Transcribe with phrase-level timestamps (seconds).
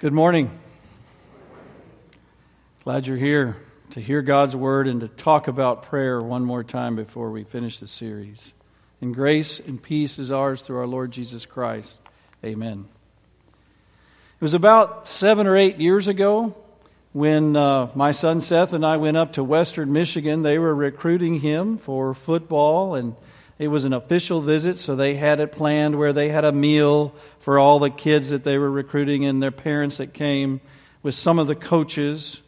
[0.00, 0.56] Good morning.
[2.84, 3.56] Glad you're here
[3.90, 7.80] to hear God's word and to talk about prayer one more time before we finish
[7.80, 8.52] the series.
[9.00, 11.98] And grace and peace is ours through our Lord Jesus Christ.
[12.44, 12.86] Amen.
[13.48, 16.54] It was about seven or eight years ago
[17.12, 20.42] when uh, my son Seth and I went up to Western Michigan.
[20.42, 23.16] They were recruiting him for football and
[23.58, 27.12] it was an official visit, so they had it planned where they had a meal
[27.40, 30.60] for all the kids that they were recruiting and their parents that came
[31.02, 32.40] with some of the coaches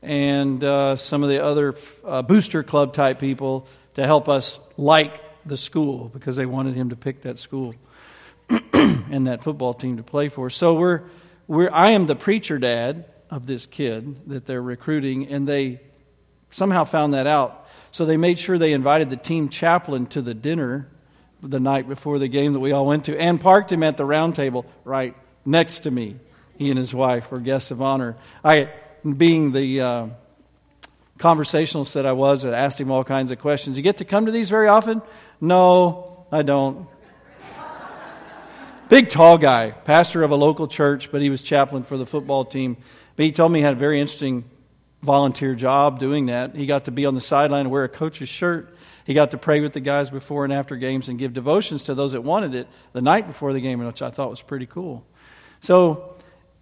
[0.00, 1.74] and uh, some of the other
[2.04, 6.90] uh, booster club type people to help us like the school because they wanted him
[6.90, 7.74] to pick that school
[8.72, 10.48] and that football team to play for.
[10.48, 11.02] So we're,
[11.46, 15.80] we're, I am the preacher dad of this kid that they're recruiting, and they
[16.50, 17.63] somehow found that out
[17.94, 20.88] so they made sure they invited the team chaplain to the dinner
[21.40, 24.04] the night before the game that we all went to and parked him at the
[24.04, 26.16] round table right next to me.
[26.58, 28.16] He and his wife were guests of honor.
[28.42, 28.70] I,
[29.04, 30.06] being the uh,
[31.18, 33.76] conversationalist that I was, I asked him all kinds of questions.
[33.76, 35.00] You get to come to these very often?
[35.40, 36.88] No, I don't.
[38.88, 42.44] Big, tall guy, pastor of a local church, but he was chaplain for the football
[42.44, 42.76] team.
[43.14, 44.50] But he told me he had a very interesting
[45.04, 46.56] volunteer job doing that.
[46.56, 48.74] He got to be on the sideline and wear a coach's shirt.
[49.04, 51.94] He got to pray with the guys before and after games and give devotions to
[51.94, 55.04] those that wanted it the night before the game, which I thought was pretty cool.
[55.60, 56.16] So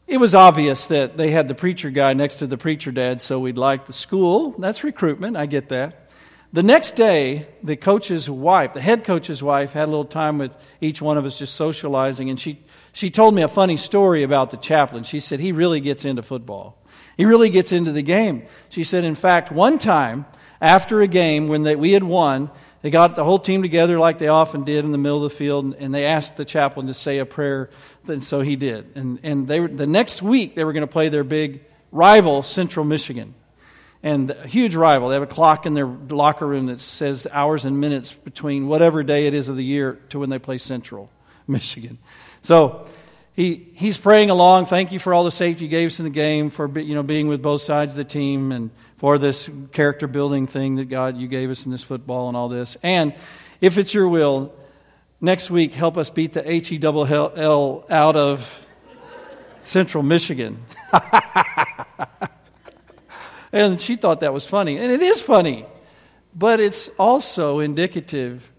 [0.07, 3.39] it was obvious that they had the preacher guy next to the preacher dad, so
[3.39, 4.55] we'd like the school.
[4.59, 6.11] That's recruitment, I get that.
[6.53, 10.55] The next day, the coach's wife, the head coach's wife, had a little time with
[10.83, 12.59] each one of us just socializing, and she,
[12.93, 15.05] she told me a funny story about the chaplain.
[15.05, 16.81] She said, He really gets into football.
[17.17, 18.45] He really gets into the game.
[18.69, 20.27] She said, in fact, one time
[20.61, 22.51] after a game when they, we had won,
[22.83, 25.37] they got the whole team together like they often did in the middle of the
[25.37, 27.71] field, and they asked the chaplain to say a prayer,
[28.09, 28.97] and so he did.
[28.97, 32.43] And, and they were, the next week, they were going to play their big rival,
[32.43, 33.35] Central Michigan.
[34.03, 35.11] And a huge rival.
[35.11, 39.05] They have a clock in their locker room that says hours and minutes between whatever
[39.05, 41.09] day it is of the year to when they play Central
[41.47, 41.99] Michigan.
[42.43, 42.89] So
[43.34, 44.66] he, he's praying along.
[44.66, 47.03] Thank you for all the safety you gave us in the game, for you know,
[47.03, 51.16] being with both sides of the team, and for this character building thing that God
[51.16, 52.76] you gave us in this football and all this.
[52.82, 53.15] And
[53.60, 54.53] if it's your will,
[55.21, 58.54] next week help us beat the H E double L out of
[59.62, 60.62] Central Michigan.
[63.53, 65.65] and she thought that was funny, and it is funny,
[66.34, 68.53] but it's also indicative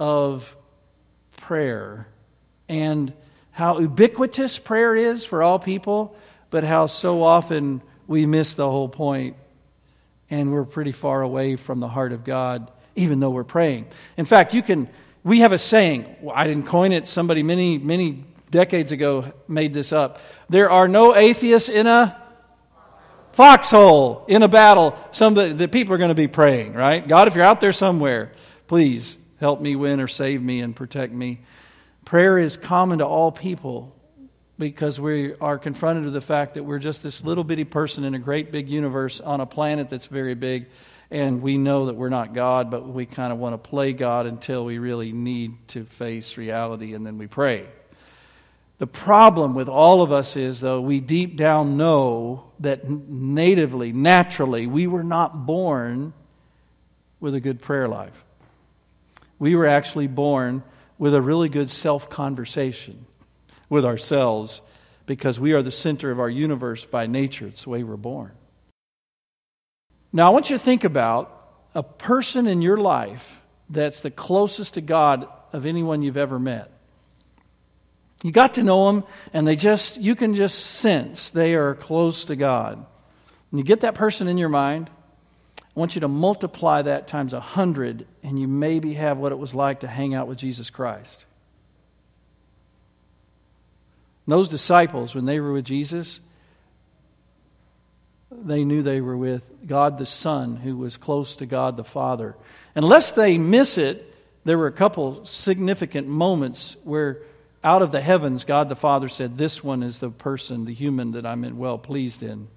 [0.00, 0.56] of
[1.36, 2.08] prayer
[2.68, 3.12] and
[3.58, 6.14] how ubiquitous prayer is for all people,
[6.48, 9.34] but how so often we miss the whole point
[10.30, 13.88] and we're pretty far away from the heart of God, even though we're praying.
[14.16, 14.88] In fact, you can,
[15.24, 19.92] we have a saying, I didn't coin it, somebody many, many decades ago made this
[19.92, 20.20] up.
[20.48, 22.16] There are no atheists in a
[23.32, 24.96] foxhole, in a battle.
[25.10, 27.06] Some the, the people are going to be praying, right?
[27.06, 28.30] God, if you're out there somewhere,
[28.68, 31.40] please help me win or save me and protect me.
[32.08, 33.94] Prayer is common to all people
[34.58, 38.14] because we are confronted with the fact that we're just this little bitty person in
[38.14, 40.68] a great big universe on a planet that's very big,
[41.10, 44.24] and we know that we're not God, but we kind of want to play God
[44.24, 47.66] until we really need to face reality, and then we pray.
[48.78, 54.66] The problem with all of us is, though, we deep down know that natively, naturally,
[54.66, 56.14] we were not born
[57.20, 58.24] with a good prayer life.
[59.38, 60.62] We were actually born
[60.98, 63.06] with a really good self conversation
[63.68, 64.60] with ourselves
[65.06, 67.46] because we are the center of our universe by nature.
[67.46, 68.32] It's the way we're born.
[70.12, 71.34] Now, I want you to think about
[71.74, 76.70] a person in your life that's the closest to God of anyone you've ever met.
[78.22, 82.24] You got to know them, and they just, you can just sense they are close
[82.26, 82.84] to God.
[83.50, 84.90] And you get that person in your mind,
[85.78, 89.38] I want you to multiply that times a hundred, and you maybe have what it
[89.38, 91.24] was like to hang out with Jesus Christ.
[94.26, 96.18] those disciples, when they were with Jesus,
[98.32, 102.34] they knew they were with God the Son, who was close to God the Father.
[102.74, 107.22] Unless they miss it, there were a couple significant moments where
[107.62, 111.12] out of the heavens, God the Father said, This one is the person, the human
[111.12, 112.48] that I'm well pleased in.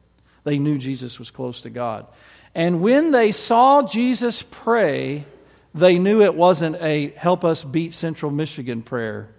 [0.44, 2.07] They knew Jesus was close to God.
[2.53, 5.25] And when they saw Jesus pray,
[5.74, 9.30] they knew it wasn't a help us beat Central Michigan prayer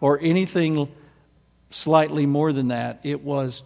[0.00, 0.88] or anything
[1.70, 3.00] slightly more than that.
[3.02, 3.62] It was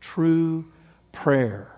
[0.00, 0.66] true
[1.12, 1.72] prayer.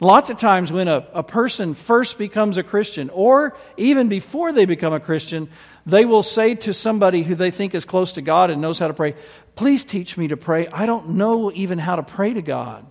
[0.00, 4.64] Lots of times, when a, a person first becomes a Christian, or even before they
[4.64, 5.48] become a Christian,
[5.86, 8.86] they will say to somebody who they think is close to God and knows how
[8.86, 9.16] to pray,
[9.56, 10.68] Please teach me to pray.
[10.68, 12.86] I don't know even how to pray to God.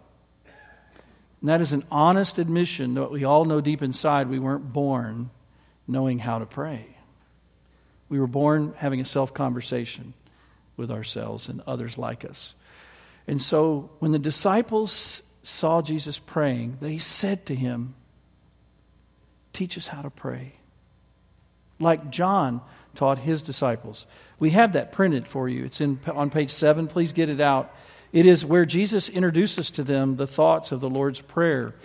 [1.42, 5.30] And that is an honest admission that we all know deep inside we weren't born
[5.88, 6.98] knowing how to pray.
[8.10, 10.14] We were born having a self conversation
[10.76, 12.56] with ourselves and others like us.
[13.28, 17.96] And so when the disciples saw Jesus praying, they said to him,
[19.54, 20.54] Teach us how to pray.
[21.80, 22.62] Like John
[22.96, 24.06] taught his disciples.
[24.40, 25.66] We have that printed for you.
[25.66, 26.88] It's in, on page 7.
[26.88, 27.74] Please get it out.
[28.18, 31.76] It is where Jesus introduces to them the thoughts of the Lord's Prayer.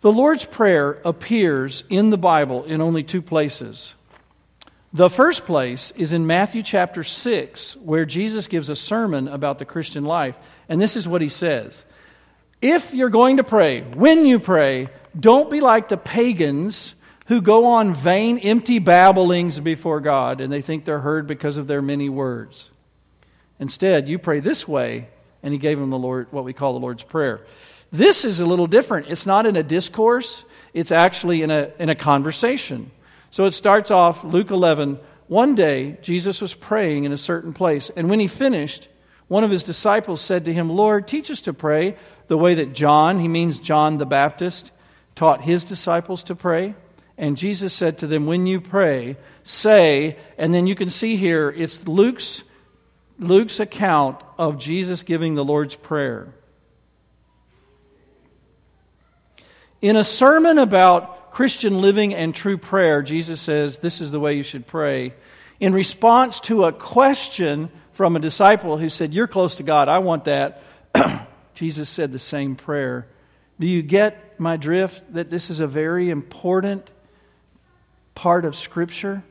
[0.00, 3.92] The Lord's Prayer appears in the Bible in only two places.
[4.90, 9.66] The first place is in Matthew chapter 6, where Jesus gives a sermon about the
[9.66, 10.38] Christian life.
[10.66, 11.84] And this is what he says
[12.62, 14.88] If you're going to pray, when you pray,
[15.20, 16.94] don't be like the pagans
[17.26, 21.66] who go on vain, empty babblings before God, and they think they're heard because of
[21.66, 22.70] their many words.
[23.62, 25.06] Instead, you pray this way,
[25.40, 27.42] and he gave him the Lord, what we call the Lord's Prayer.
[27.92, 29.06] This is a little different.
[29.06, 30.44] It's not in a discourse,
[30.74, 32.90] it's actually in a, in a conversation.
[33.30, 34.98] So it starts off, Luke 11.
[35.28, 38.88] One day, Jesus was praying in a certain place, and when he finished,
[39.28, 42.72] one of his disciples said to him, Lord, teach us to pray the way that
[42.72, 44.72] John, he means John the Baptist,
[45.14, 46.74] taught his disciples to pray.
[47.16, 51.48] And Jesus said to them, When you pray, say, and then you can see here,
[51.48, 52.42] it's Luke's,
[53.22, 56.34] Luke's account of Jesus giving the Lord's Prayer.
[59.80, 64.34] In a sermon about Christian living and true prayer, Jesus says this is the way
[64.34, 65.14] you should pray.
[65.58, 69.98] In response to a question from a disciple who said, You're close to God, I
[69.98, 70.62] want that,
[71.54, 73.06] Jesus said the same prayer.
[73.58, 76.90] Do you get my drift that this is a very important
[78.14, 79.22] part of Scripture?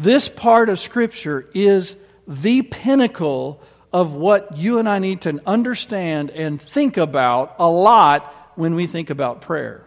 [0.00, 1.94] This part of Scripture is
[2.26, 3.62] the pinnacle
[3.92, 8.86] of what you and I need to understand and think about a lot when we
[8.86, 9.84] think about prayer.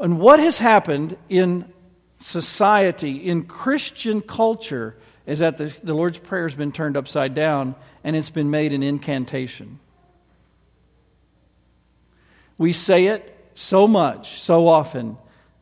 [0.00, 1.72] And what has happened in
[2.18, 4.96] society, in Christian culture,
[5.26, 8.72] is that the, the Lord's Prayer has been turned upside down and it's been made
[8.72, 9.78] an incantation.
[12.56, 15.18] We say it so much, so often,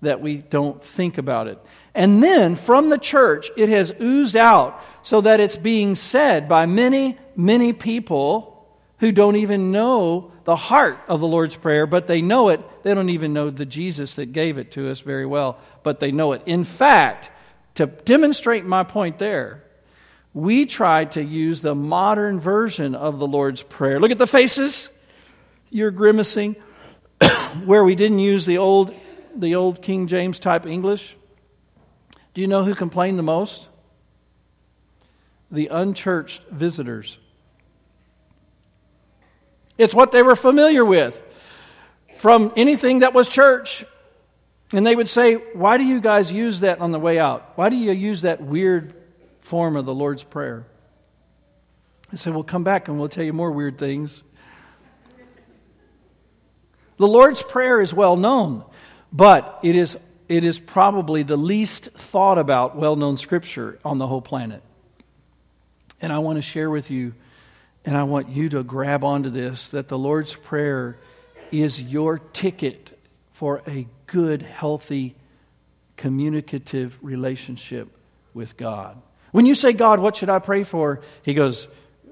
[0.07, 1.59] that we don't think about it.
[1.95, 6.67] And then from the church, it has oozed out so that it's being said by
[6.67, 8.69] many, many people
[8.99, 12.61] who don't even know the heart of the Lord's Prayer, but they know it.
[12.83, 16.13] They don't even know the Jesus that gave it to us very well, but they
[16.13, 16.43] know it.
[16.47, 17.31] In fact,
[17.75, 19.65] to demonstrate my point there,
[20.33, 23.99] we tried to use the modern version of the Lord's Prayer.
[23.99, 24.89] Look at the faces.
[25.71, 26.57] You're grimacing.
[27.65, 28.95] Where we didn't use the old,
[29.41, 31.17] the old King James type English.
[32.35, 33.69] Do you know who complained the most?
[35.51, 37.19] The unchurched visitors.
[39.79, 41.21] It's what they were familiar with
[42.19, 43.85] from anything that was church.
[44.73, 47.53] And they would say, Why do you guys use that on the way out?
[47.57, 48.95] Why do you use that weird
[49.41, 50.67] form of the Lord's Prayer?
[52.13, 54.23] I said, Well, come back and we'll tell you more weird things.
[56.97, 58.65] The Lord's Prayer is well known,
[59.17, 59.97] but it is,
[60.29, 64.63] it is probably the least thought about well known scripture on the whole planet.
[66.03, 67.15] And I want to share with you
[67.87, 70.99] and I want you to grab onto this that the Lord's Prayer
[71.51, 72.99] is your ticket
[73.33, 75.15] for a good, healthy,
[75.97, 77.89] communicative relationship
[78.35, 79.01] with God.
[79.31, 81.01] When you say, God, what should I pray for?
[81.23, 81.69] He goes,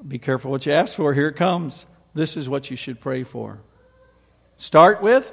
[0.07, 1.13] Be careful what you ask for.
[1.13, 1.85] Here it comes.
[2.15, 3.59] This is what you should pray for.
[4.57, 5.31] Start with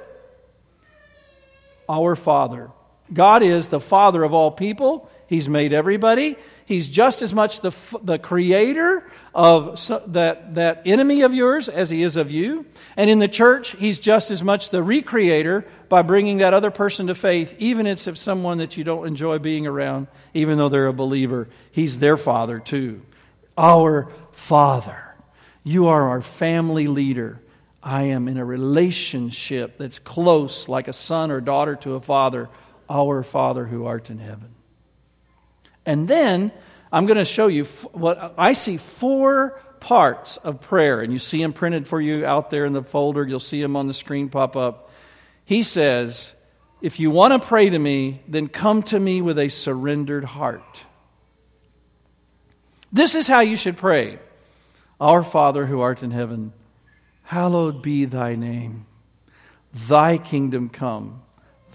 [1.88, 2.70] Our Father.
[3.12, 5.10] God is the Father of all people.
[5.26, 6.36] He's made everybody.
[6.64, 7.72] He's just as much the,
[8.02, 9.80] the creator of
[10.12, 12.66] that, that enemy of yours as he is of you.
[12.96, 17.08] And in the church, he's just as much the recreator by bringing that other person
[17.08, 20.86] to faith, even if it's someone that you don't enjoy being around, even though they're
[20.86, 21.48] a believer.
[21.70, 23.02] He's their father too.
[23.58, 25.14] Our Father.
[25.64, 27.41] You are our family leader.
[27.82, 32.48] I am in a relationship that's close, like a son or daughter to a father.
[32.92, 34.54] Our Father who art in heaven.
[35.86, 36.52] And then
[36.92, 41.40] I'm going to show you what I see four parts of prayer, and you see
[41.40, 43.26] them printed for you out there in the folder.
[43.26, 44.90] You'll see them on the screen pop up.
[45.44, 46.34] He says,
[46.82, 50.84] If you want to pray to me, then come to me with a surrendered heart.
[52.92, 54.18] This is how you should pray
[55.00, 56.52] Our Father who art in heaven,
[57.32, 58.84] Hallowed be thy name.
[59.72, 61.22] Thy kingdom come.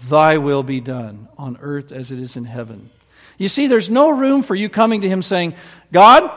[0.08, 2.90] Thy will be done on earth as it is in heaven.
[3.38, 5.56] You see, there's no room for you coming to him saying,
[5.90, 6.30] God,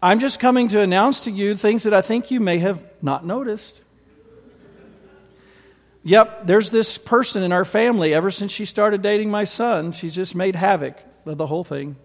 [0.00, 3.26] I'm just coming to announce to you things that I think you may have not
[3.26, 3.80] noticed.
[6.04, 10.14] Yep, there's this person in our family, ever since she started dating my son, she's
[10.14, 11.96] just made havoc of the whole thing.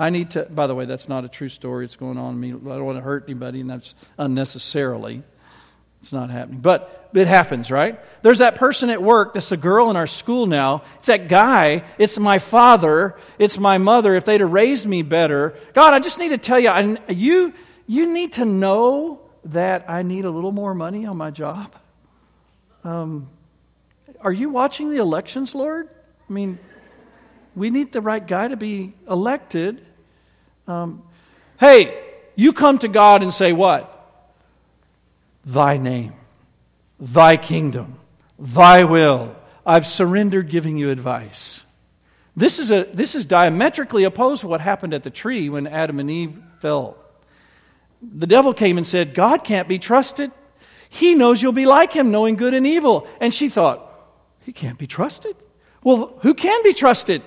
[0.00, 1.84] I need to, by the way, that's not a true story.
[1.84, 2.48] It's going on me.
[2.48, 5.22] I don't want to hurt anybody, and that's unnecessarily.
[6.00, 6.60] It's not happening.
[6.60, 8.00] But it happens, right?
[8.22, 10.84] There's that person at work that's a girl in our school now.
[10.96, 11.84] It's that guy.
[11.98, 13.14] It's my father.
[13.38, 14.14] It's my mother.
[14.14, 15.54] If they'd have raised me better.
[15.74, 17.52] God, I just need to tell you, I, you,
[17.86, 21.74] you need to know that I need a little more money on my job.
[22.84, 23.28] Um,
[24.22, 25.90] are you watching the elections, Lord?
[26.26, 26.58] I mean,
[27.54, 29.84] we need the right guy to be elected.
[30.70, 31.02] Um,
[31.58, 31.98] hey,
[32.36, 33.86] you come to God and say, What?
[35.44, 36.14] Thy name,
[37.00, 37.98] Thy kingdom,
[38.38, 39.34] Thy will.
[39.66, 41.60] I've surrendered giving you advice.
[42.36, 45.98] This is, a, this is diametrically opposed to what happened at the tree when Adam
[45.98, 46.96] and Eve fell.
[48.00, 50.30] The devil came and said, God can't be trusted.
[50.88, 53.06] He knows you'll be like him, knowing good and evil.
[53.20, 53.86] And she thought,
[54.40, 55.36] He can't be trusted.
[55.82, 57.22] Well, who can be trusted?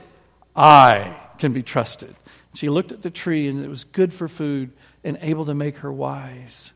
[0.55, 2.15] I can be trusted.
[2.53, 4.71] She looked at the tree and it was good for food
[5.03, 6.71] and able to make her wise.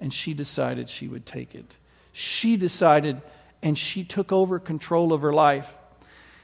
[0.00, 1.76] And she decided she would take it.
[2.12, 3.22] She decided
[3.62, 5.72] and she took over control of her life.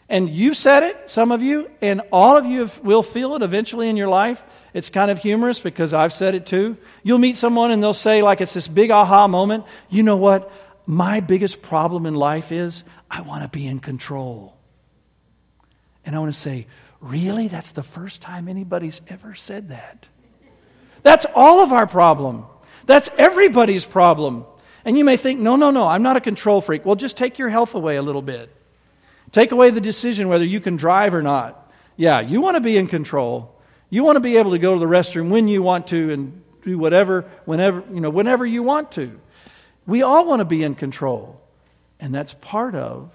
[0.08, 3.90] And you've said it, some of you, and all of you will feel it eventually
[3.90, 4.42] in your life.
[4.72, 6.78] It's kind of humorous because I've said it too.
[7.02, 10.50] You'll meet someone and they'll say, like it's this big aha moment, you know what?
[10.86, 14.57] My biggest problem in life is I want to be in control.
[16.08, 16.66] And I want to say,
[17.00, 17.48] Really?
[17.48, 20.08] That's the first time anybody's ever said that.
[21.02, 22.46] That's all of our problem.
[22.86, 24.46] That's everybody's problem.
[24.86, 26.86] And you may think, no, no, no, I'm not a control freak.
[26.86, 28.50] Well, just take your health away a little bit.
[29.32, 31.70] Take away the decision whether you can drive or not.
[31.96, 33.54] Yeah, you want to be in control.
[33.90, 36.42] You want to be able to go to the restroom when you want to and
[36.64, 39.20] do whatever, whenever, you know, whenever you want to.
[39.86, 41.38] We all want to be in control.
[42.00, 43.12] And that's part of,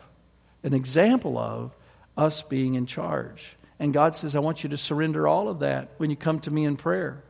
[0.62, 1.76] an example of,
[2.18, 3.56] us being in charge.
[3.80, 6.52] And God says, I want you to surrender all of that when you come to
[6.52, 7.24] me in prayer.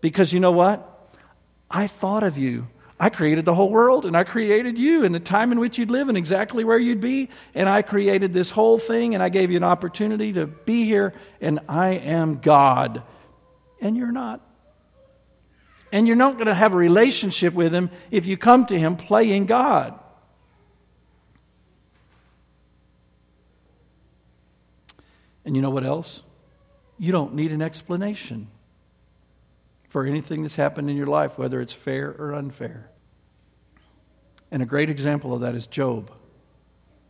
[0.00, 0.94] Because you know what?
[1.70, 2.68] I thought of you.
[3.00, 5.90] I created the whole world and I created you and the time in which you'd
[5.90, 7.28] live and exactly where you'd be.
[7.54, 11.14] And I created this whole thing and I gave you an opportunity to be here.
[11.40, 13.02] And I am God.
[13.80, 14.40] And you're not.
[15.92, 18.96] And you're not going to have a relationship with Him if you come to Him
[18.96, 19.98] playing God.
[25.48, 26.22] And you know what else?
[26.98, 28.48] You don't need an explanation
[29.88, 32.90] for anything that's happened in your life, whether it's fair or unfair.
[34.50, 36.12] And a great example of that is Job.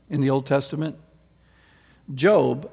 [0.09, 0.95] In the Old Testament,
[2.15, 2.71] Job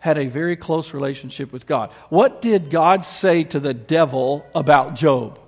[0.00, 1.90] had a very close relationship with God.
[2.10, 5.38] What did God say to the devil about Job?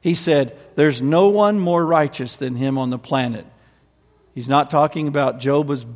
[0.00, 3.46] He said, There's no one more righteous than him on the planet.
[4.34, 5.86] He's not talking about Job was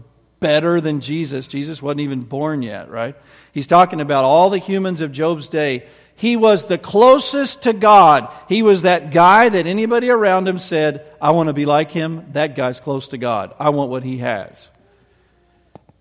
[0.40, 1.48] better than Jesus.
[1.48, 3.16] Jesus wasn't even born yet, right?
[3.52, 5.86] He's talking about all the humans of Job's day.
[6.14, 8.32] He was the closest to God.
[8.48, 12.26] He was that guy that anybody around him said, I want to be like him.
[12.32, 13.54] That guy's close to God.
[13.58, 14.68] I want what he has.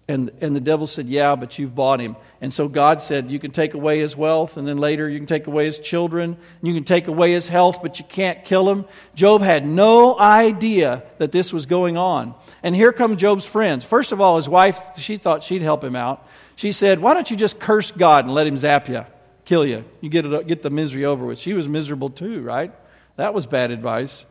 [0.09, 2.15] And, and the devil said, Yeah, but you've bought him.
[2.39, 5.27] And so God said, You can take away his wealth, and then later you can
[5.27, 8.69] take away his children, and you can take away his health, but you can't kill
[8.69, 8.85] him.
[9.15, 12.35] Job had no idea that this was going on.
[12.63, 13.83] And here come Job's friends.
[13.83, 16.25] First of all, his wife, she thought she'd help him out.
[16.55, 19.05] She said, Why don't you just curse God and let him zap you,
[19.43, 19.83] kill you?
[19.99, 21.37] You get, it, get the misery over with.
[21.37, 22.71] She was miserable too, right?
[23.17, 24.23] That was bad advice.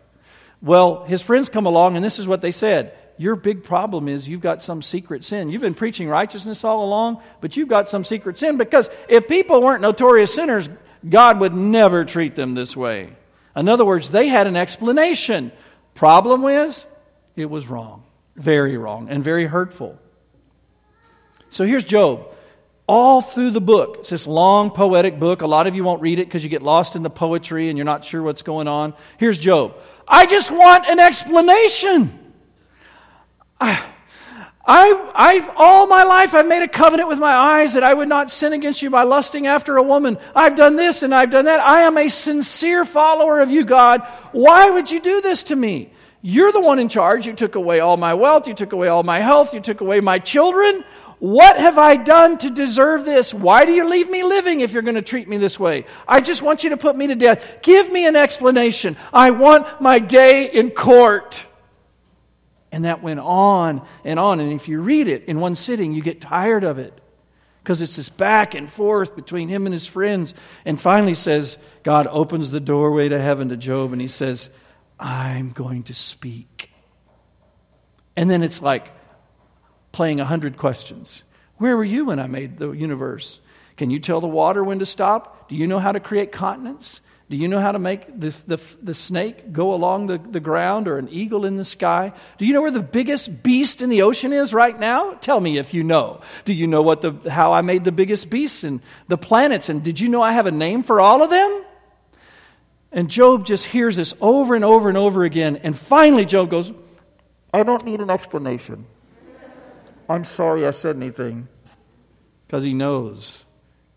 [0.62, 4.28] Well, his friends come along, and this is what they said your big problem is
[4.28, 5.48] you've got some secret sin.
[5.48, 9.62] You've been preaching righteousness all along, but you've got some secret sin because if people
[9.62, 10.68] weren't notorious sinners,
[11.08, 13.14] God would never treat them this way.
[13.54, 15.50] In other words, they had an explanation.
[15.94, 16.84] Problem was,
[17.36, 18.04] it was wrong,
[18.34, 19.98] very wrong, and very hurtful.
[21.48, 22.32] So here's Job.
[22.88, 25.42] All through the book, it's this long poetic book.
[25.42, 27.78] A lot of you won't read it because you get lost in the poetry and
[27.78, 28.94] you're not sure what's going on.
[29.16, 29.74] Here's Job.
[30.06, 32.25] I just want an explanation.
[33.60, 38.08] I, I've, all my life I've made a covenant with my eyes that I would
[38.08, 40.18] not sin against you by lusting after a woman.
[40.34, 41.60] I've done this and I've done that.
[41.60, 44.02] I am a sincere follower of you, God.
[44.32, 45.92] Why would you do this to me?
[46.20, 47.26] You're the one in charge.
[47.26, 48.48] You took away all my wealth.
[48.48, 49.54] You took away all my health.
[49.54, 50.84] You took away my children.
[51.20, 53.32] What have I done to deserve this?
[53.32, 55.86] Why do you leave me living if you're going to treat me this way?
[56.08, 57.62] I just want you to put me to death.
[57.62, 58.96] Give me an explanation.
[59.12, 61.46] I want my day in court.
[62.76, 64.38] And that went on and on.
[64.38, 66.92] And if you read it in one sitting, you get tired of it
[67.62, 70.34] because it's this back and forth between him and his friends.
[70.66, 74.50] And finally says, God opens the doorway to heaven to Job and he says,
[75.00, 76.70] I'm going to speak.
[78.14, 78.92] And then it's like
[79.90, 81.22] playing a hundred questions.
[81.56, 83.40] Where were you when I made the universe?
[83.78, 85.48] Can you tell the water when to stop?
[85.48, 87.00] Do you know how to create continents?
[87.28, 90.86] Do you know how to make the, the, the, snake go along the, the ground
[90.86, 92.12] or an eagle in the sky?
[92.38, 95.14] Do you know where the biggest beast in the ocean is right now?
[95.14, 96.20] Tell me if you know.
[96.44, 99.68] Do you know what the, how I made the biggest beasts and the planets?
[99.68, 101.64] And did you know I have a name for all of them?
[102.92, 105.56] And Job just hears this over and over and over again.
[105.56, 106.72] And finally, Job goes,
[107.52, 108.86] I don't need an explanation.
[110.08, 111.48] I'm sorry I said anything.
[112.46, 113.44] Because he knows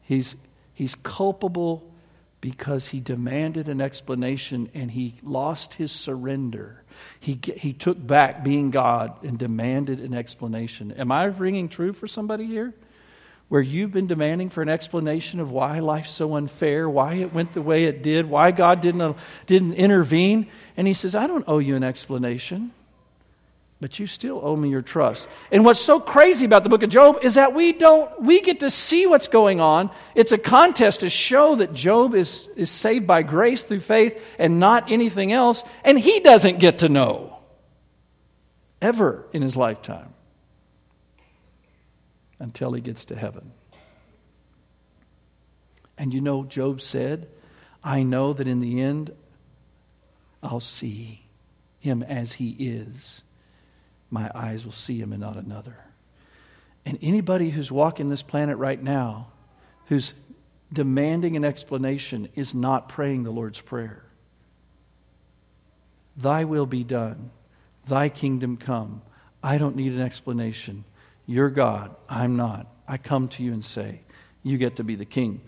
[0.02, 0.36] he's,
[0.74, 1.89] he's culpable
[2.42, 6.84] because he demanded an explanation and he lost his surrender.
[7.20, 10.92] He, he took back being God and demanded an explanation.
[10.94, 12.74] Am I ringing true for somebody here?
[13.50, 17.54] where you've been demanding for an explanation of why life's so unfair, why it went
[17.56, 19.18] the way it did, why God didn't,
[19.48, 20.48] didn't intervene.
[20.78, 22.72] And he says, I don't owe you an explanation,
[23.82, 25.28] but you still owe me your trust.
[25.52, 28.60] And what's so crazy about the book of Job is that we don't, we get
[28.60, 29.90] to see what's going on.
[30.16, 34.60] It's a contest to show that Job is, is saved by grace through faith and
[34.60, 37.38] not anything else, and he doesn't get to know
[38.82, 40.14] ever in his lifetime
[42.38, 43.52] until he gets to heaven.
[45.98, 47.28] And you know, Job said,
[47.84, 49.14] I know that in the end,
[50.44, 51.24] I'll see
[51.80, 53.22] him as he is.
[54.10, 55.78] My eyes will see him and not another.
[56.86, 59.28] And anybody who's walking this planet right now,
[59.86, 60.14] who's
[60.72, 64.04] demanding an explanation, is not praying the Lord's Prayer.
[66.18, 67.32] Thy will be done,
[67.88, 69.02] thy kingdom come.
[69.42, 70.84] I don't need an explanation.
[71.26, 71.96] You're God.
[72.10, 72.68] I'm not.
[72.88, 74.02] I come to you and say,
[74.44, 75.42] You get to be the king.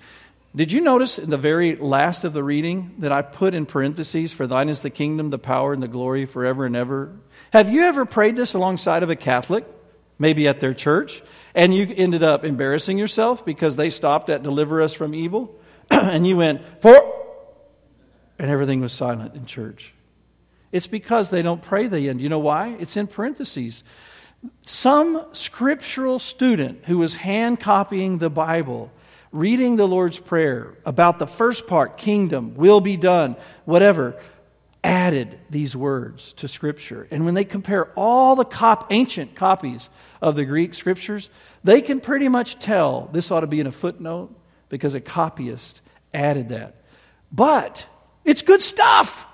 [0.54, 4.34] Did you notice in the very last of the reading that I put in parentheses,
[4.34, 7.14] For thine is the kingdom, the power, and the glory forever and ever?
[7.54, 9.66] Have you ever prayed this alongside of a Catholic,
[10.20, 11.24] maybe at their church,
[11.56, 15.58] and you ended up embarrassing yourself because they stopped at deliver us from evil?
[15.90, 17.16] and you went, For,
[18.38, 19.94] and everything was silent in church.
[20.74, 22.20] It's because they don't pray the end.
[22.20, 22.76] You know why?
[22.80, 23.86] It's in parentheses.
[24.66, 28.92] Some scriptural student who was hand copying the Bible,
[29.32, 34.16] reading the Lord's Prayer about the first part, kingdom, will be done, whatever,
[34.84, 37.08] added these words to Scripture.
[37.12, 39.90] And when they compare all the cop, ancient copies
[40.22, 41.30] of the Greek Scriptures,
[41.64, 44.36] they can pretty much tell this ought to be in a footnote
[44.70, 45.82] because a copyist
[46.14, 46.76] added that.
[47.32, 47.86] But
[48.26, 49.28] it's good stuff.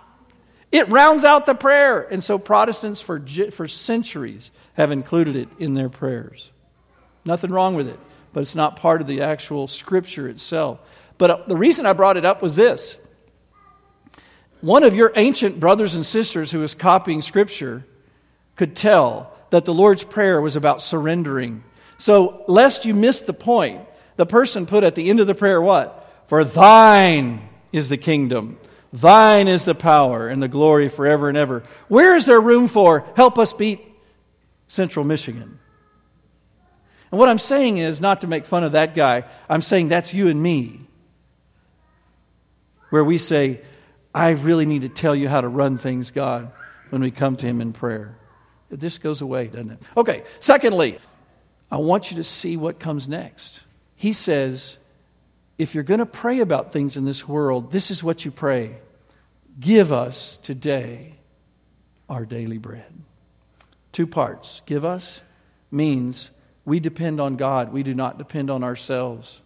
[0.72, 2.02] It rounds out the prayer.
[2.02, 6.52] And so Protestants for, for centuries have included it in their prayers.
[7.26, 8.00] Nothing wrong with it,
[8.38, 10.80] but it's not part of the actual scripture itself.
[11.18, 12.96] But uh, the reason I brought it up was this
[14.62, 17.84] one of your ancient brothers and sisters who was copying scripture
[18.56, 21.64] could tell that the Lord's Prayer was about surrendering.
[21.98, 23.82] So, lest you miss the point,
[24.18, 26.08] the person put at the end of the prayer what?
[26.28, 28.60] For thine is the kingdom
[28.94, 31.64] Thine is the power and the glory forever and ever.
[31.88, 33.82] Where is there room for help us beat
[34.68, 35.58] Central Michigan?
[37.12, 40.14] And what I'm saying is not to make fun of that guy, I'm saying that's
[40.14, 40.82] you and me.
[42.90, 43.62] Where we say,
[44.14, 46.52] I really need to tell you how to run things, God,
[46.90, 48.18] when we come to Him in prayer.
[48.70, 49.80] It just goes away, doesn't it?
[49.96, 51.00] Okay, secondly,
[51.72, 53.62] I want you to see what comes next.
[53.96, 54.78] He says,
[55.58, 58.78] if you're going to pray about things in this world, this is what you pray
[59.60, 61.16] Give us today
[62.08, 62.94] our daily bread.
[63.92, 64.62] Two parts.
[64.66, 65.22] Give us
[65.72, 66.30] means
[66.68, 69.40] we depend on God, we do not depend on ourselves.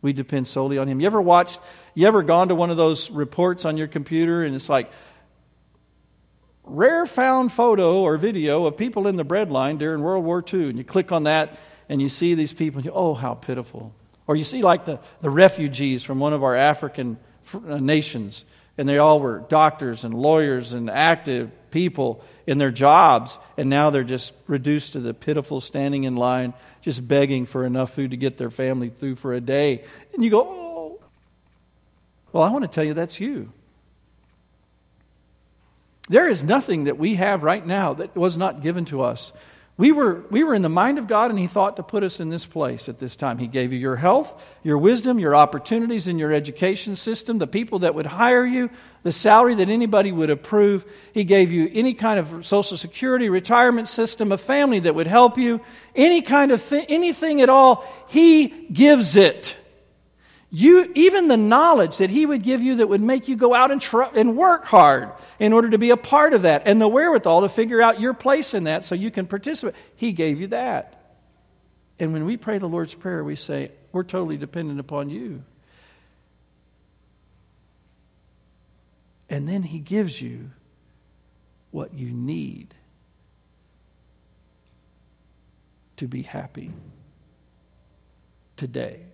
[0.00, 0.98] We depend solely on Him.
[0.98, 1.60] You ever watched,
[1.94, 4.90] you ever gone to one of those reports on your computer and it's like,
[6.64, 10.70] rare found photo or video of people in the breadline during World War II.
[10.70, 13.92] And you click on that and you see these people and you, oh, how pitiful.
[14.26, 17.18] Or you see, like, the, the refugees from one of our African
[17.52, 18.46] uh, nations,
[18.78, 23.90] and they all were doctors and lawyers and active people in their jobs, and now
[23.90, 28.16] they're just reduced to the pitiful standing in line, just begging for enough food to
[28.16, 29.84] get their family through for a day.
[30.14, 31.00] And you go, oh.
[32.32, 33.52] Well, I want to tell you that's you.
[36.08, 39.34] There is nothing that we have right now that was not given to us
[39.78, 42.18] We were, we were in the mind of God, and He thought to put us
[42.18, 43.36] in this place at this time.
[43.36, 47.80] He gave you your health, your wisdom, your opportunities in your education system, the people
[47.80, 48.70] that would hire you,
[49.02, 50.90] the salary that anybody would approve.
[51.12, 55.36] He gave you any kind of Social Security, retirement system, a family that would help
[55.36, 55.60] you,
[55.94, 57.84] any kind of thing, anything at all.
[58.08, 59.58] He gives it.
[60.50, 63.70] You, even the knowledge that He would give you that would make you go out
[63.70, 66.88] and, try, and work hard in order to be a part of that, and the
[66.88, 69.74] wherewithal to figure out your place in that so you can participate.
[69.96, 70.92] He gave you that.
[71.98, 75.42] And when we pray the Lord's Prayer, we say, We're totally dependent upon you.
[79.28, 80.50] And then He gives you
[81.72, 82.74] what you need
[85.96, 86.72] to be happy
[88.56, 89.05] today.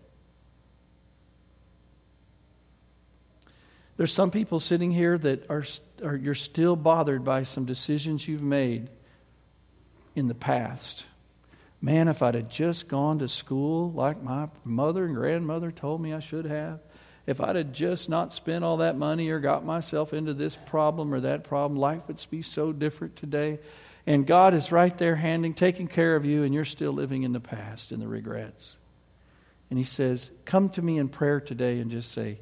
[4.03, 5.63] There's some people sitting here that are,
[6.03, 8.91] are you're still bothered by some decisions you've made
[10.17, 11.07] in the past.
[11.81, 16.13] Man, if I'd have just gone to school like my mother and grandmother told me
[16.13, 16.81] I should have,
[17.29, 21.15] if I'd have just not spent all that money or got myself into this problem
[21.15, 23.61] or that problem, life would be so different today.
[24.05, 27.33] And God is right there handing, taking care of you, and you're still living in
[27.33, 28.75] the past and the regrets.
[29.71, 32.41] And He says, Come to me in prayer today and just say,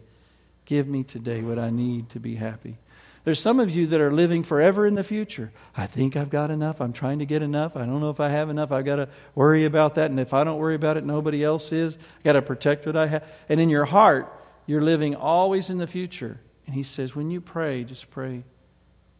[0.70, 2.78] Give me today what I need to be happy.
[3.24, 5.50] There's some of you that are living forever in the future.
[5.76, 6.80] I think I've got enough.
[6.80, 7.76] I'm trying to get enough.
[7.76, 8.70] I don't know if I have enough.
[8.70, 10.12] I've got to worry about that.
[10.12, 11.98] And if I don't worry about it, nobody else is.
[12.18, 13.28] I've got to protect what I have.
[13.48, 14.32] And in your heart,
[14.64, 16.38] you're living always in the future.
[16.66, 18.44] And he says, when you pray, just pray,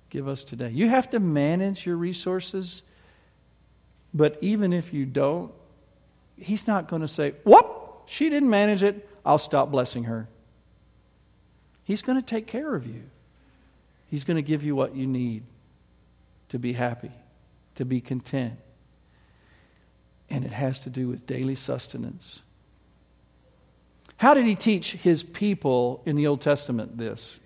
[0.09, 0.71] give us today.
[0.71, 2.83] You have to manage your resources.
[4.15, 5.51] But even if you don't,
[6.37, 9.09] he's not going to say, whoop, she didn't manage it.
[9.27, 10.29] I'll stop blessing her.
[11.90, 13.03] He's going to take care of you.
[14.07, 15.42] He's going to give you what you need
[16.50, 17.11] to be happy,
[17.74, 18.61] to be content.
[20.29, 22.42] And it has to do with daily sustenance.
[24.18, 27.40] How did he teach his people in the Old Testament this?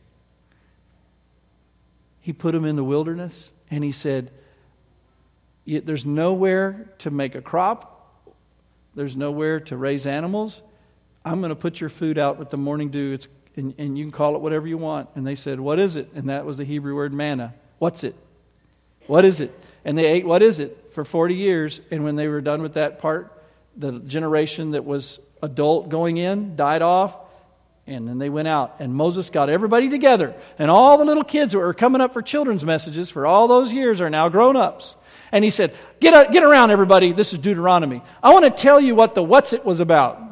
[2.20, 4.30] He put them in the wilderness and he said,
[5.64, 8.26] There's nowhere to make a crop,
[8.94, 10.60] there's nowhere to raise animals.
[11.24, 13.14] I'm going to put your food out with the morning dew.
[13.14, 13.26] It's
[13.56, 15.08] and, and you can call it whatever you want.
[15.14, 16.10] And they said, What is it?
[16.14, 17.54] And that was the Hebrew word manna.
[17.78, 18.14] What's it?
[19.06, 19.58] What is it?
[19.84, 20.84] And they ate, What is it?
[20.94, 21.80] for 40 years.
[21.90, 23.30] And when they were done with that part,
[23.76, 27.16] the generation that was adult going in died off.
[27.86, 28.76] And then they went out.
[28.78, 30.34] And Moses got everybody together.
[30.58, 33.74] And all the little kids who were coming up for children's messages for all those
[33.74, 34.96] years are now grown ups.
[35.32, 37.12] And he said, Get, get around, everybody.
[37.12, 38.00] This is Deuteronomy.
[38.22, 40.22] I want to tell you what the what's it was about.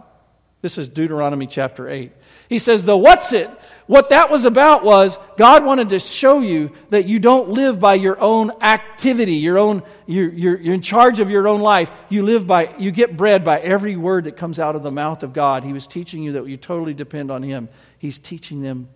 [0.62, 2.12] This is Deuteronomy chapter 8.
[2.52, 3.50] He says, The what's it?
[3.86, 7.94] What that was about was God wanted to show you that you don't live by
[7.94, 11.90] your own activity, your own, you're, you're, you're in charge of your own life.
[12.08, 15.22] You live by, you get bread by every word that comes out of the mouth
[15.22, 15.64] of God.
[15.64, 17.68] He was teaching you that you totally depend on Him.
[17.98, 18.88] He's teaching them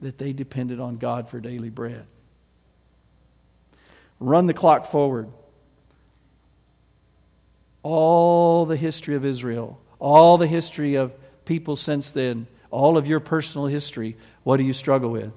[0.00, 2.06] that they depended on God for daily bread.
[4.20, 5.28] Run the clock forward.
[7.82, 11.12] All the history of Israel all the history of
[11.44, 15.32] people since then, all of your personal history, what do you struggle with?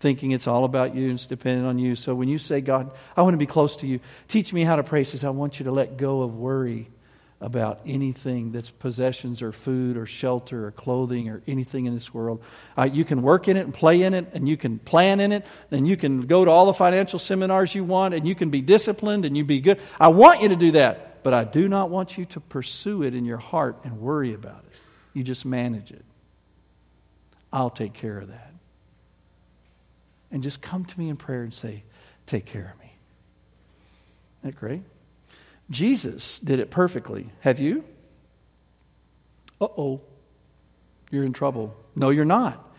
[0.00, 1.94] Thinking it's all about you and it's dependent on you.
[1.94, 4.76] So when you say, God, I want to be close to you, teach me how
[4.76, 6.90] to pray, says, I want you to let go of worry
[7.40, 12.40] about anything that's possessions or food or shelter or clothing or anything in this world.
[12.78, 15.32] Uh, you can work in it and play in it and you can plan in
[15.32, 18.50] it and you can go to all the financial seminars you want and you can
[18.50, 19.80] be disciplined and you be good.
[19.98, 23.14] I want you to do that but I do not want you to pursue it
[23.14, 24.72] in your heart and worry about it.
[25.12, 26.04] You just manage it.
[27.52, 28.52] I'll take care of that.
[30.30, 31.82] And just come to me in prayer and say,
[32.26, 32.92] Take care of me.
[34.40, 34.82] Isn't that great?
[35.70, 37.30] Jesus did it perfectly.
[37.40, 37.84] Have you?
[39.60, 40.00] Uh oh.
[41.10, 41.76] You're in trouble.
[41.94, 42.70] No, you're not.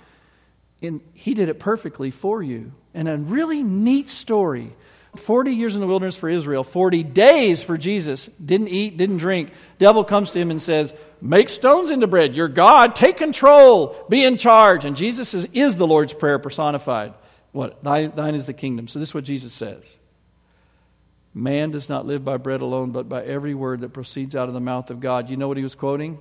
[0.81, 2.71] And he did it perfectly for you.
[2.93, 4.75] And a really neat story
[5.15, 8.27] 40 years in the wilderness for Israel, 40 days for Jesus.
[8.43, 9.51] Didn't eat, didn't drink.
[9.77, 12.35] Devil comes to him and says, Make stones into bread.
[12.35, 12.95] You're God.
[12.95, 13.95] Take control.
[14.09, 14.83] Be in charge.
[14.83, 17.13] And Jesus is, is the Lord's Prayer personified.
[17.53, 17.81] What?
[17.83, 18.87] Thine, thine is the kingdom.
[18.87, 19.97] So this is what Jesus says.
[21.33, 24.53] Man does not live by bread alone, but by every word that proceeds out of
[24.53, 25.29] the mouth of God.
[25.29, 26.19] You know what he was quoting?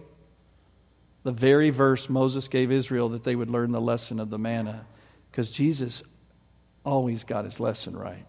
[1.24, 4.86] The very verse Moses gave Israel that they would learn the lesson of the manna.
[5.30, 6.02] Because Jesus
[6.84, 8.26] always got his lesson right.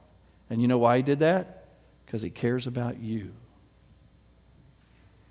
[0.54, 1.66] And you know why he did that?
[2.06, 3.32] Because he cares about you.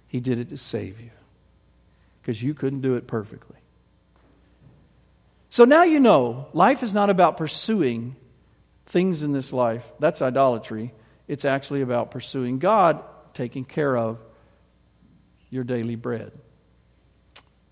[0.08, 1.12] He did it to save you.
[2.20, 3.58] Because you couldn't do it perfectly.
[5.48, 8.16] So now you know life is not about pursuing
[8.87, 9.88] things in this life.
[10.00, 10.92] That's idolatry.
[11.28, 13.00] It's actually about pursuing God,
[13.35, 14.18] taking care of
[15.50, 16.32] your daily bread.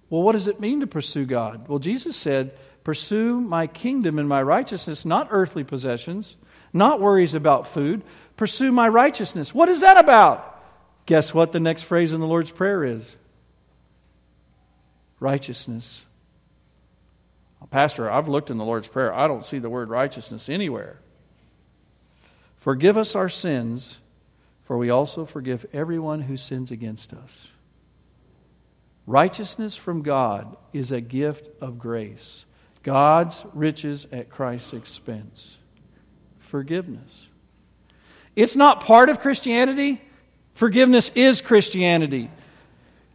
[0.09, 1.67] Well, what does it mean to pursue God?
[1.67, 6.37] Well, Jesus said, Pursue my kingdom and my righteousness, not earthly possessions,
[6.73, 8.03] not worries about food.
[8.37, 9.55] Pursue my righteousness.
[9.55, 10.47] What is that about?
[11.07, 13.17] Guess what the next phrase in the Lord's Prayer is?
[15.19, 16.03] Righteousness.
[17.71, 19.15] Pastor, I've looked in the Lord's Prayer.
[19.15, 20.99] I don't see the word righteousness anywhere.
[22.57, 23.99] Forgive us our sins,
[24.65, 27.49] for we also forgive everyone who sins against us.
[29.07, 32.45] Righteousness from God is a gift of grace.
[32.83, 35.57] God's riches at Christ's expense.
[36.51, 37.29] Forgiveness.
[38.35, 40.03] It's not part of Christianity.
[40.55, 42.29] Forgiveness is Christianity.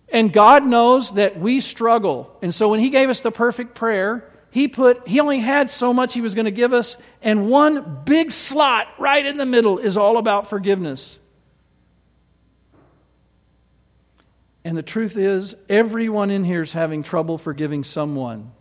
[0.07, 2.33] And God knows that we struggle.
[2.41, 5.93] And so when He gave us the perfect prayer, He put He only had so
[5.93, 9.79] much He was going to give us, and one big slot right in the middle
[9.79, 11.19] is all about forgiveness.
[14.63, 18.53] And the truth is, everyone in here is having trouble forgiving someone.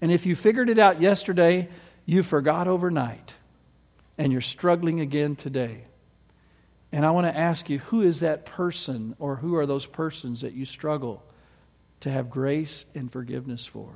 [0.00, 1.68] And if you figured it out yesterday,
[2.06, 3.34] you forgot overnight.
[4.20, 5.84] And you're struggling again today.
[6.92, 10.42] And I want to ask you who is that person or who are those persons
[10.42, 11.22] that you struggle
[12.00, 13.88] to have grace and forgiveness for?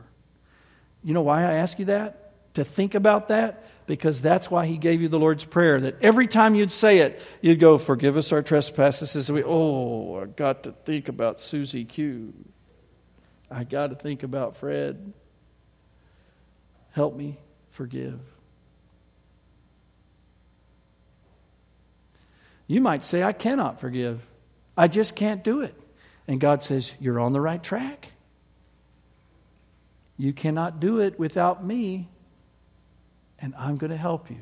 [1.02, 2.32] You know why I ask you that?
[2.54, 3.66] To think about that?
[3.86, 5.78] Because that's why he gave you the Lord's Prayer.
[5.78, 9.14] That every time you'd say it, you'd go, Forgive us our trespasses.
[9.16, 12.32] As we, oh, I got to think about Susie Q.
[13.50, 15.12] I got to think about Fred.
[16.92, 17.36] Help me
[17.72, 18.20] forgive.
[22.66, 24.20] You might say, I cannot forgive.
[24.76, 25.74] I just can't do it.
[26.26, 28.12] And God says, You're on the right track.
[30.16, 32.08] You cannot do it without me,
[33.38, 34.40] and I'm going to help you.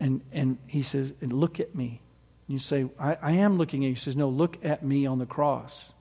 [0.00, 2.00] And, and he says, and Look at me.
[2.46, 3.94] You say, I, I am looking at you.
[3.94, 5.92] He says, No, look at me on the cross.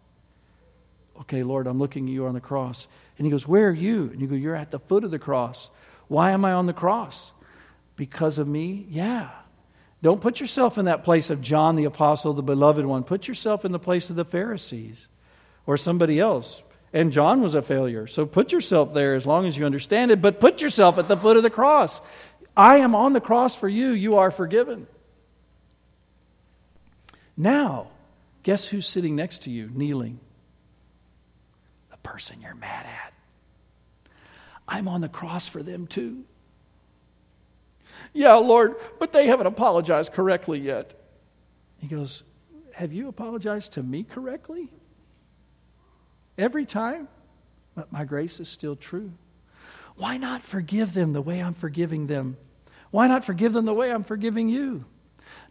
[1.22, 2.88] Okay, Lord, I'm looking at you on the cross.
[3.18, 4.10] And he goes, Where are you?
[4.12, 5.70] And you go, You're at the foot of the cross.
[6.08, 7.32] Why am I on the cross?
[7.98, 8.86] Because of me?
[8.88, 9.30] Yeah.
[10.02, 13.04] Don't put yourself in that place of John the Apostle, the beloved one.
[13.04, 15.08] Put yourself in the place of the Pharisees
[15.66, 16.62] or somebody else.
[16.94, 18.08] And John was a failure.
[18.08, 21.18] So put yourself there as long as you understand it, but put yourself at the
[21.18, 22.00] foot of the cross.
[22.56, 23.90] I am on the cross for you.
[23.90, 24.88] You are forgiven.
[27.36, 27.88] Now,
[28.44, 30.20] guess who's sitting next to you, kneeling?
[31.92, 33.14] The person you're mad at.
[34.68, 36.24] I'm on the cross for them too.
[38.14, 40.94] Yeah, Lord, but they haven't apologized correctly yet.
[41.78, 42.24] He goes,
[42.74, 44.70] Have you apologized to me correctly?
[46.38, 47.08] Every time?
[47.76, 49.14] But my grace is still true.
[49.96, 52.38] Why not forgive them the way I'm forgiving them?
[52.92, 54.86] Why not forgive them the way I'm forgiving you?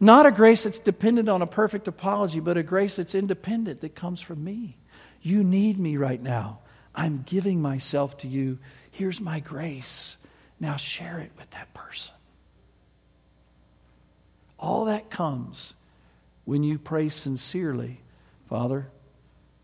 [0.00, 3.94] Not a grace that's dependent on a perfect apology, but a grace that's independent that
[3.94, 4.78] comes from me.
[5.20, 6.60] You need me right now.
[6.94, 8.58] I'm giving myself to you.
[8.90, 10.16] Here's my grace.
[10.58, 12.14] Now share it with that person.
[14.58, 15.74] All that comes
[16.44, 18.00] when you pray sincerely,
[18.48, 18.88] Father,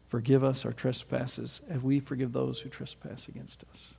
[0.09, 3.95] forgive us our trespasses as we forgive those who trespass against us.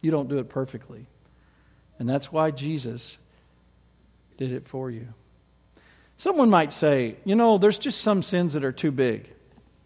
[0.00, 1.06] You don't do it perfectly.
[1.98, 3.18] And that's why Jesus
[4.36, 5.08] did it for you.
[6.16, 9.28] Someone might say, you know, there's just some sins that are too big,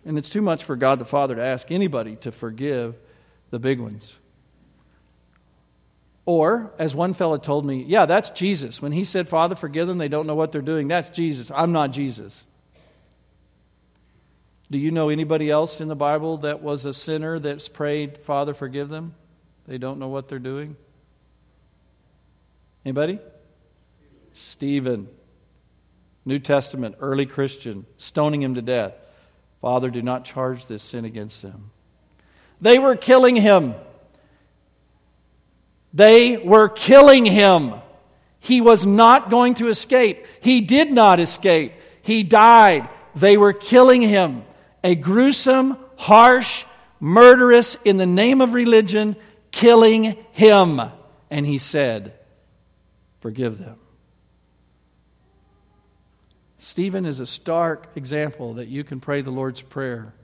[0.05, 2.97] and it's too much for God the Father to ask anybody to forgive
[3.51, 4.15] the big ones.
[6.25, 8.81] Or, as one fellow told me, yeah, that's Jesus.
[8.81, 11.51] When he said, Father, forgive them, they don't know what they're doing, that's Jesus.
[11.55, 12.45] I'm not Jesus.
[14.71, 18.55] Do you know anybody else in the Bible that was a sinner that's prayed, Father,
[18.55, 19.15] forgive them?
[19.67, 20.77] They don't know what they're doing?
[22.85, 23.19] Anybody?
[24.33, 25.09] Stephen,
[26.25, 28.95] New Testament, early Christian, stoning him to death.
[29.61, 31.71] Father, do not charge this sin against them.
[32.61, 33.75] They were killing him.
[35.93, 37.75] They were killing him.
[38.41, 40.27] He was not going to escape.
[40.41, 41.75] He did not escape.
[42.03, 42.89] He died.
[43.15, 44.45] They were killing him.
[44.83, 46.65] A gruesome, harsh,
[46.99, 49.17] murderous, in the name of religion,
[49.51, 50.81] killing him.
[51.31, 52.15] And he said,
[53.21, 53.79] Forgive them.
[56.59, 60.15] Stephen is a stark example that you can pray the Lord's Prayer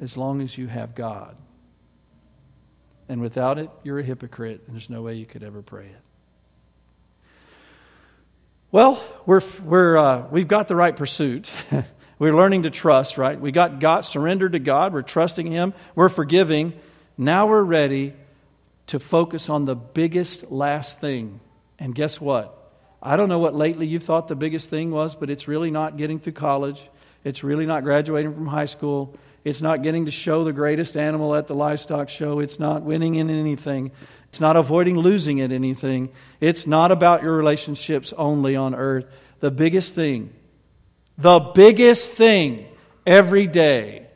[0.00, 1.36] as long as you have God.
[3.08, 6.02] And without it, you're a hypocrite, and there's no way you could ever pray it.
[8.70, 11.48] Well, we're, we're, uh, we've got the right pursuit.
[12.18, 13.40] we're learning to trust, right?
[13.40, 14.92] We got God surrendered to God.
[14.92, 15.72] We're trusting Him.
[15.94, 16.74] We're forgiving.
[17.16, 18.12] Now we're ready
[18.88, 21.40] to focus on the biggest last thing.
[21.78, 22.54] And guess what?
[23.02, 25.96] I don't know what lately you thought the biggest thing was, but it's really not
[25.96, 26.90] getting through college.
[27.24, 29.16] It's really not graduating from high school.
[29.44, 32.40] It's not getting to show the greatest animal at the livestock show.
[32.40, 33.92] It's not winning in anything.
[34.28, 36.10] It's not avoiding losing at anything.
[36.40, 39.06] It's not about your relationships only on earth.
[39.40, 40.34] The biggest thing,
[41.16, 42.66] the biggest thing
[43.06, 44.08] every day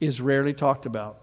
[0.00, 1.18] is rarely talked about.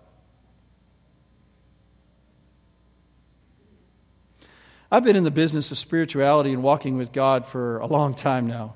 [4.92, 8.48] I've been in the business of spirituality and walking with God for a long time
[8.48, 8.76] now.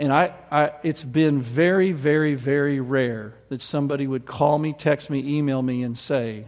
[0.00, 5.10] And I, I, it's been very, very, very rare that somebody would call me, text
[5.10, 6.46] me, email me, and say,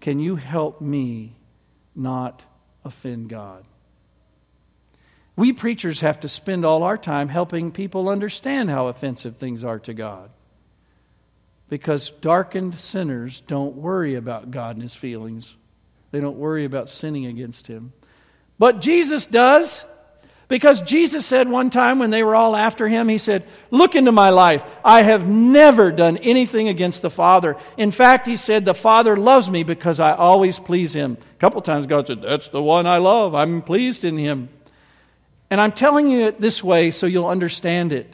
[0.00, 1.36] Can you help me
[1.96, 2.42] not
[2.84, 3.64] offend God?
[5.36, 9.78] We preachers have to spend all our time helping people understand how offensive things are
[9.78, 10.28] to God.
[11.70, 15.56] Because darkened sinners don't worry about God and his feelings,
[16.10, 17.94] they don't worry about sinning against him.
[18.58, 19.82] But Jesus does.
[20.50, 24.10] Because Jesus said one time when they were all after him, He said, Look into
[24.10, 24.64] my life.
[24.84, 27.56] I have never done anything against the Father.
[27.76, 31.18] In fact, He said, The Father loves me because I always please Him.
[31.36, 33.32] A couple times God said, That's the one I love.
[33.32, 34.48] I'm pleased in Him.
[35.50, 38.12] And I'm telling you it this way so you'll understand it.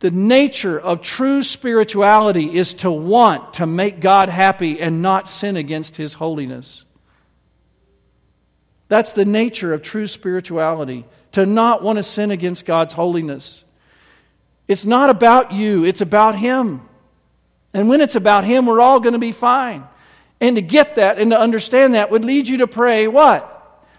[0.00, 5.56] The nature of true spirituality is to want to make God happy and not sin
[5.56, 6.84] against His holiness.
[8.88, 13.64] That's the nature of true spirituality to not want to sin against God's holiness.
[14.68, 16.82] It's not about you, it's about Him.
[17.72, 19.84] And when it's about Him, we're all going to be fine.
[20.40, 23.56] And to get that and to understand that would lead you to pray what?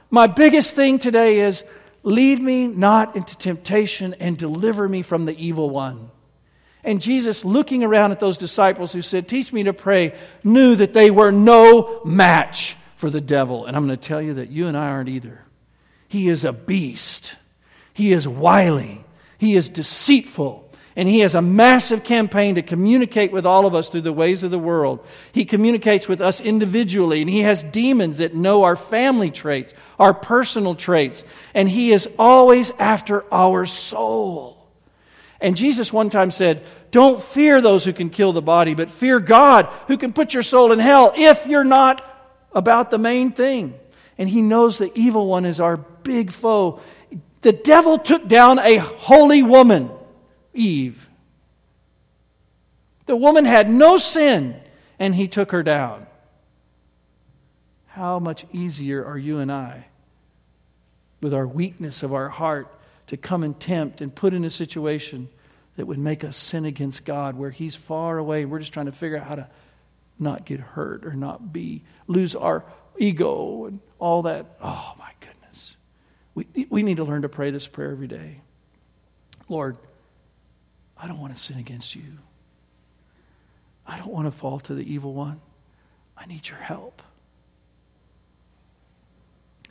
[0.10, 1.64] My biggest thing today is
[2.04, 6.10] lead me not into temptation and deliver me from the evil one.
[6.84, 10.94] And Jesus, looking around at those disciples who said, Teach me to pray, knew that
[10.94, 13.66] they were no match for the devil.
[13.66, 15.46] And I'm going to tell you that you and I aren't either.
[16.12, 17.38] He is a beast.
[17.94, 19.06] He is wily.
[19.38, 20.70] He is deceitful.
[20.94, 24.44] And he has a massive campaign to communicate with all of us through the ways
[24.44, 25.08] of the world.
[25.32, 30.14] He communicates with us individually, and he has demons that know our family traits, our
[30.14, 34.68] personal traits, and he is always after our soul.
[35.40, 39.22] And Jesus one time said, Don't fear those who can kill the body, but fear
[39.22, 42.04] God who can put your soul in hell if you're not
[42.52, 43.76] about the main thing.
[44.22, 46.80] And he knows the evil one is our big foe.
[47.42, 49.90] The devil took down a holy woman,
[50.54, 51.10] Eve.
[53.08, 54.62] The woman had no sin,
[55.00, 56.06] and he took her down.
[57.88, 59.88] How much easier are you and I,
[61.20, 62.68] with our weakness of our heart,
[63.08, 65.30] to come and tempt and put in a situation
[65.78, 68.46] that would make us sin against God where He's far away.
[68.46, 69.50] We're just trying to figure out how to
[70.20, 72.64] not get hurt or not be, lose our
[73.00, 74.58] ego and all that.
[74.62, 75.78] Oh, my goodness.
[76.36, 78.42] We, we need to learn to pray this prayer every day.
[79.48, 79.78] Lord,
[80.98, 82.18] I don't want to sin against you.
[83.88, 85.40] I don't want to fall to the evil one.
[86.18, 87.02] I need your help.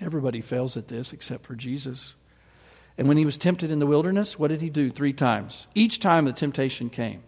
[0.00, 2.14] Everybody fails at this except for Jesus.
[2.96, 4.90] And when he was tempted in the wilderness, what did he do?
[4.90, 5.66] Three times.
[5.74, 7.22] Each time the temptation came,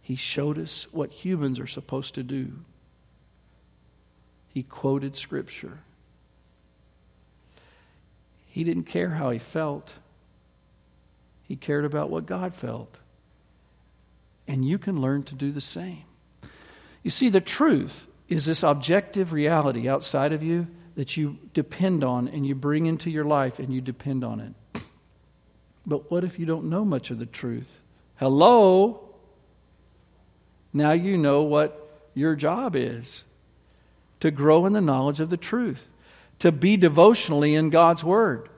[0.00, 2.52] he showed us what humans are supposed to do.
[4.52, 5.78] He quoted Scripture.
[8.46, 9.94] He didn't care how he felt,
[11.42, 12.98] he cared about what God felt.
[14.46, 16.02] And you can learn to do the same.
[17.04, 22.26] You see, the truth is this objective reality outside of you that you depend on
[22.26, 24.82] and you bring into your life and you depend on it.
[25.86, 27.82] But what if you don't know much of the truth?
[28.16, 29.08] Hello?
[30.72, 33.24] Now you know what your job is
[34.20, 35.90] to grow in the knowledge of the truth,
[36.38, 38.48] to be devotionally in God's Word.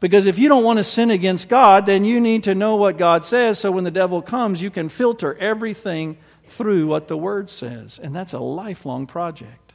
[0.00, 2.98] Because if you don't want to sin against God, then you need to know what
[2.98, 7.50] God says so when the devil comes, you can filter everything through what the Word
[7.50, 7.98] says.
[8.00, 9.72] And that's a lifelong project.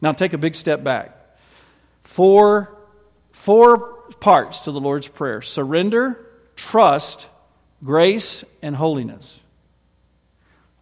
[0.00, 1.16] Now take a big step back.
[2.02, 2.74] Four,
[3.32, 3.78] four
[4.20, 7.28] parts to the Lord's Prayer surrender, trust,
[7.84, 9.38] grace, and holiness.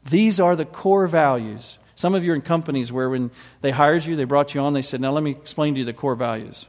[0.09, 4.05] These are the core values some of you are in companies where when they hired
[4.05, 6.15] you, they brought you on, they said, Now let me explain to you the core
[6.15, 6.69] values.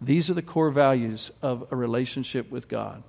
[0.00, 3.02] These are the core values of a relationship with God.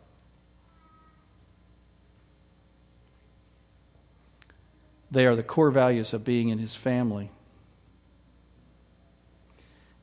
[5.10, 7.32] They are the core values of being in His family.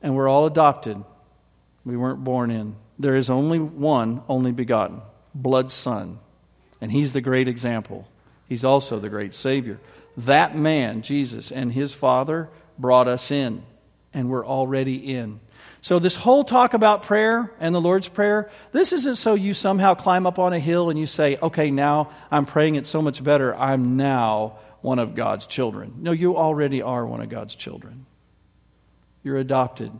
[0.01, 0.97] And we're all adopted.
[1.85, 2.75] We weren't born in.
[2.97, 5.03] There is only one, only begotten,
[5.35, 6.17] blood son.
[6.81, 8.07] And He's the great example.
[8.49, 9.79] He's also the great Savior.
[10.17, 13.63] That man, Jesus, and his Father brought us in.
[14.13, 15.39] and we're already in.
[15.81, 19.95] So, this whole talk about prayer and the Lord's Prayer, this isn't so you somehow
[19.95, 23.23] climb up on a hill and you say, okay, now I'm praying it so much
[23.23, 23.55] better.
[23.55, 25.95] I'm now one of God's children.
[25.97, 28.05] No, you already are one of God's children.
[29.23, 29.91] You're adopted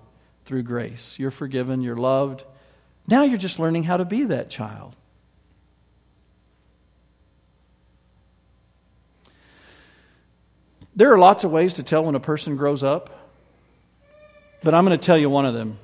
[0.45, 1.17] through grace.
[1.17, 1.81] You're forgiven.
[1.81, 2.43] You're loved.
[3.07, 4.95] Now you're just learning how to be that child.
[10.95, 13.23] There are lots of ways to tell when a person grows up.
[14.63, 15.77] But I'm going to tell you one of them.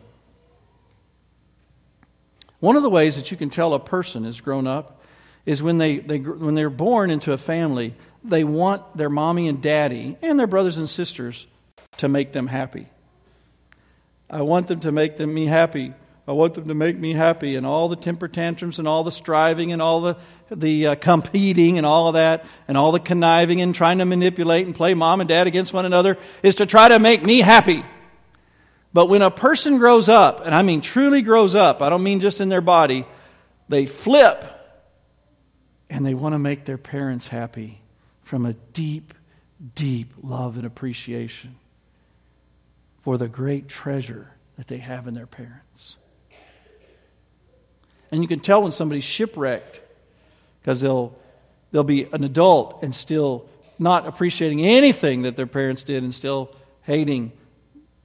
[2.60, 5.02] One of the ways that you can tell a person has grown up
[5.46, 9.62] is when, they, they, when they're born into a family, they want their mommy and
[9.62, 11.48] daddy and their brothers and sisters
[11.98, 12.88] to make them happy.
[14.30, 15.94] I want them to make them, me happy.
[16.30, 17.56] I want them to make me happy.
[17.56, 20.18] And all the temper tantrums and all the striving and all the,
[20.52, 24.68] the uh, competing and all of that and all the conniving and trying to manipulate
[24.68, 27.84] and play mom and dad against one another is to try to make me happy.
[28.94, 32.20] But when a person grows up, and I mean truly grows up, I don't mean
[32.20, 33.08] just in their body,
[33.68, 34.46] they flip
[35.90, 37.82] and they want to make their parents happy
[38.22, 39.16] from a deep,
[39.74, 41.56] deep love and appreciation
[43.02, 45.96] for the great treasure that they have in their parents.
[48.12, 49.82] And you can tell when somebody's shipwrecked
[50.62, 51.18] because they'll,
[51.72, 53.48] they'll be an adult and still
[53.78, 56.54] not appreciating anything that their parents did and still
[56.84, 57.32] hating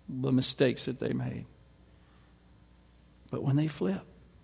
[0.08, 1.46] the mistakes that they made.
[3.30, 4.02] But when they flip,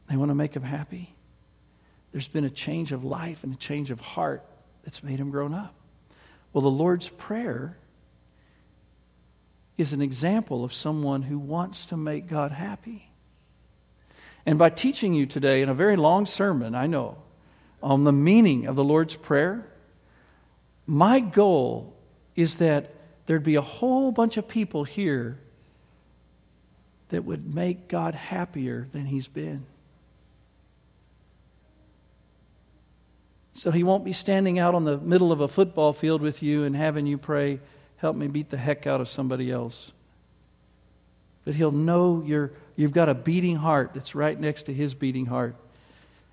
[0.08, 1.14] they want to make them happy.
[2.12, 4.44] There's been a change of life and a change of heart
[4.82, 5.74] that's made them grown up.
[6.52, 7.76] Well, the Lord's Prayer
[9.76, 13.09] is an example of someone who wants to make God happy.
[14.46, 17.18] And by teaching you today in a very long sermon, I know,
[17.82, 19.66] on the meaning of the Lord's Prayer,
[20.86, 21.94] my goal
[22.36, 22.94] is that
[23.26, 25.38] there'd be a whole bunch of people here
[27.10, 29.66] that would make God happier than He's been.
[33.52, 36.64] So He won't be standing out on the middle of a football field with you
[36.64, 37.60] and having you pray,
[38.00, 39.92] Help me beat the heck out of somebody else.
[41.44, 45.26] But He'll know you're, you've got a beating heart that's right next to His beating
[45.26, 45.56] heart.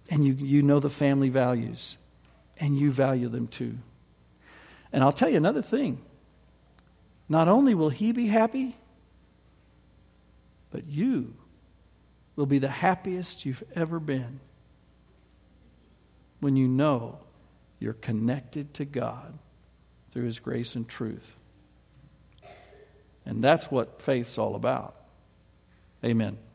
[0.10, 1.98] And you, you know the family values,
[2.58, 3.78] and you value them too.
[4.92, 6.02] And I'll tell you another thing.
[7.30, 8.78] Not only will He be happy,
[10.72, 11.34] but you
[12.36, 14.40] will be the happiest you've ever been
[16.40, 17.20] when you know
[17.80, 19.38] you're connected to God
[20.12, 21.36] through His grace and truth.
[23.26, 24.97] And that's what faith's all about.
[26.04, 26.38] Amen.